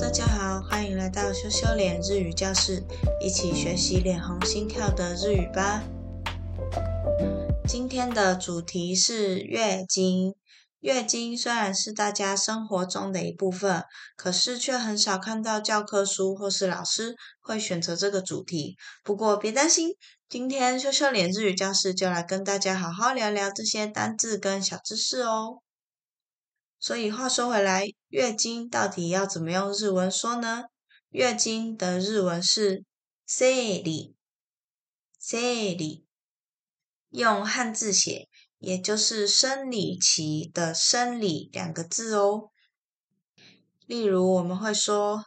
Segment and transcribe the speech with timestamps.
[0.00, 2.82] 大家好，欢迎来到羞羞脸日语教室，
[3.20, 5.82] 一起学习脸红心跳的日语吧。
[7.68, 10.34] 今天的主题是月经。
[10.80, 13.84] 月经虽然是大家生活中的一部分，
[14.16, 18.76] 可是却很少看到教科书或是老师会选择这个主题。
[19.04, 19.90] 不过别担心，
[20.28, 25.58] 今天羞羞脸日语教室就来跟大家好好聊聊这些单字跟小知识哦。
[26.81, 30.65] 所以话说回来，月经到底要怎么用日文说呢？
[31.09, 32.85] 月经的日文是
[33.25, 34.15] 生理，
[35.19, 36.05] 生理，
[37.09, 38.27] 用汉字写。
[38.59, 42.49] 也就是生理期的生理两个字哦。
[43.85, 45.25] 例如，我们会说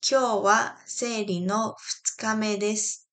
[0.00, 3.06] 今日は生理の二日目です。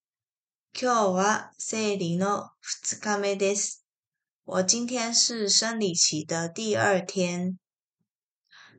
[0.74, 3.84] 今日は生理の二日目です。
[4.44, 7.60] 我今天是生理期的第二天。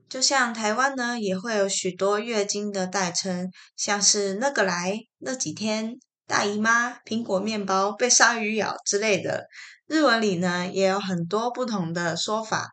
[0.08, 9.48] 就像台湾呢，也会有许多月经的代称，像是那个来、那几天、大姨妈、苹果面包、被鲨鱼咬之类的。
[9.86, 12.70] 日文里呢也有很多不同的说法，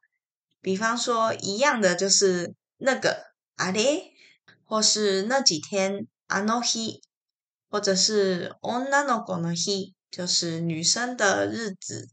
[0.62, 3.26] 比方说一样的就是那个
[3.58, 4.12] あれ，
[4.66, 7.02] 或是那几天あの日，
[7.70, 12.08] 或者是女の子の日，就是女生的日子。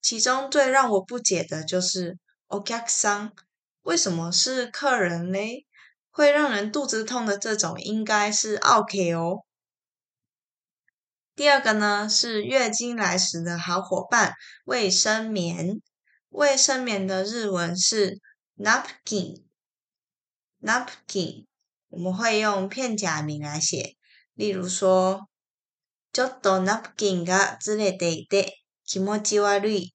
[0.00, 3.30] 其中最让我不解的就是お客さん，
[3.88, 5.66] 为什么是客人嘞？
[6.10, 9.44] 会让人肚子痛的这种应该是 OK 哦。
[11.34, 14.32] 第二个呢是月经来时的好伙伴——
[14.64, 15.82] 卫生棉。
[16.30, 18.20] 卫生棉的日文是
[18.56, 21.44] napkin，napkin。
[21.88, 23.96] 我们会用片假名来写，
[24.34, 25.28] 例如说，
[26.12, 29.94] ちょっと napkin がずれていて気持ち悪い。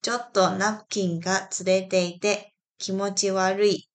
[0.00, 3.87] ちょっと napkin がずれていて 気持ち悪い。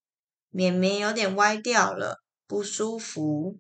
[0.50, 3.56] 棉棉有点歪掉了，不舒服。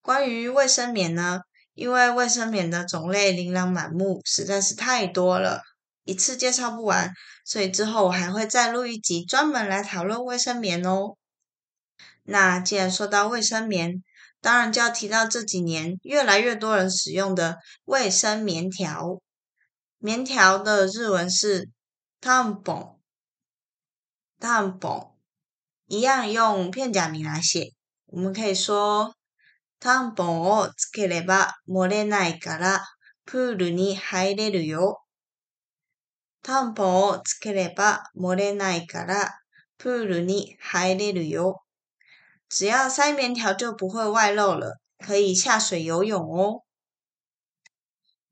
[0.00, 1.40] 关于卫生棉呢？
[1.74, 5.62] 因为卫生棉的种类琳琅满目，实在是太多了，
[6.04, 7.10] 一次介绍不完，
[7.44, 11.16] 所以之后我还会再录一集专门来讨论卫生棉哦。
[12.24, 14.02] 那既然说到卫生棉，
[14.40, 19.20] 当然就要提到这几年越来越多人使用的卫生棉条。
[19.98, 21.70] 棉条的日文是
[24.42, 25.16] 担保
[25.86, 27.74] 一样用片假名来写，
[28.06, 29.14] 我们可以说。
[29.78, 32.84] タンポンをつければ漏れないから
[33.24, 34.98] プールに入れるよ。
[36.42, 39.38] タンポンをつければ漏れないから
[39.78, 41.62] プールに入れるよ。
[42.48, 46.64] 只要塞棉条就不会外漏了，可以下水游泳哦。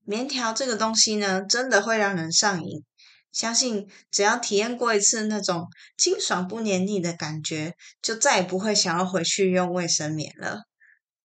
[0.04, 2.84] 棉条这个东西呢，真的会让人上瘾。
[3.32, 10.62] 相信只要体验过一次那种清爽不黏腻的感觉，就再也不会想要回去用卫生棉了。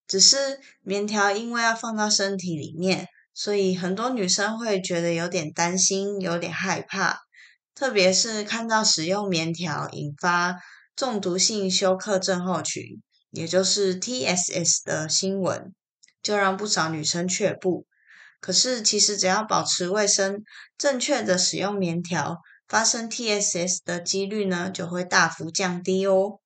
[0.08, 7.22] 只是棉条因为要放到身体里面，所以很多女生会觉得有点担心，有点害怕。
[7.74, 10.58] 特别是看到使用棉条引发
[10.96, 12.84] 中毒性休克症候群，
[13.32, 15.74] 也就是 TSS 的新闻，
[16.22, 17.86] 就让不少女生却步。
[18.46, 20.44] 可是其实只要保持卫生，
[20.78, 26.40] 正确的使用棉条，发生 TSS 的几率呢就会大幅降低哦。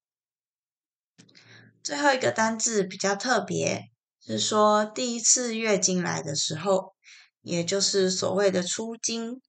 [1.84, 3.90] 最后一个单字比较特别，
[4.26, 6.94] 是说第一次月经来的时候，
[7.42, 9.42] 也就是所谓的出经。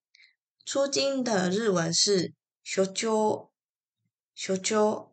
[0.66, 2.34] 出经的日文是
[2.64, 3.50] “修啾
[4.34, 5.10] 修啾”，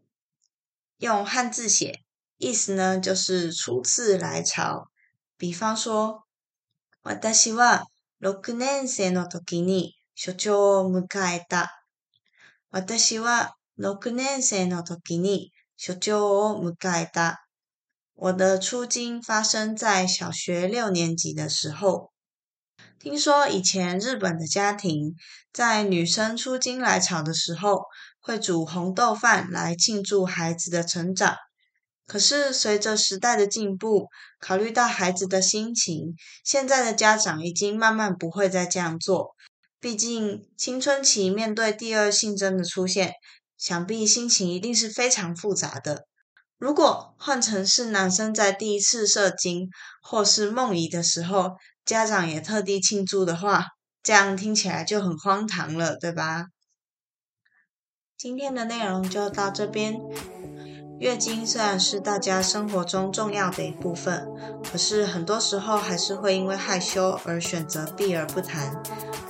[0.98, 2.00] 用汉字写，
[2.38, 4.90] 意思呢就是初次来潮。
[5.38, 6.27] 比方说，
[7.07, 7.85] 私は
[8.19, 11.71] 六年生の時に初潮を迎えた。
[12.71, 17.39] 私は六年生の時に小舅哦，木盖达，
[18.15, 22.13] 我的出经发生在小学六年级的时候。
[22.99, 25.17] 听说以前日本的家庭
[25.53, 27.83] 在女生出经来潮的时候，
[28.21, 31.37] 会煮红豆饭来庆祝孩子的成长。
[32.08, 34.08] 可是随着时代的进步，
[34.40, 39.36] 考虑到孩子的心情，现在的家长已经慢慢不会再这样做。
[39.80, 43.14] 毕竟青春期面对第二性征的出现。
[43.58, 46.06] 想必心情一定是非常复杂的。
[46.60, 49.68] 如果换成是男生在第一次射精
[50.00, 51.54] 或是梦遗的时候，
[51.84, 53.66] 家长也特地庆祝的话，
[54.04, 56.46] 这样听起来就很荒唐了，对吧？
[58.16, 60.00] 今天的内容就到这边。
[61.00, 64.28] 月经虽然是大家生活中重要的一部分，
[64.72, 68.76] 可是很多时候还是会因为害羞而选择避而不谈。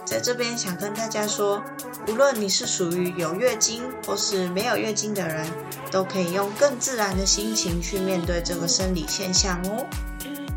[0.05, 1.61] 在这边想跟大家说，
[2.07, 5.45] 无论你是属于有月经或是没有月经的人，
[5.91, 9.85] 都可以用更自然的心情去面对这个生理现象哦。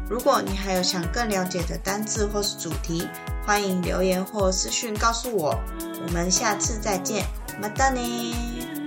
[0.09, 3.09] 如果你还有想更了解的单字或是主题，
[3.45, 5.59] 欢迎留言或私讯告诉我。
[6.07, 7.25] 我们下次再见，
[7.61, 8.80] 马达呢。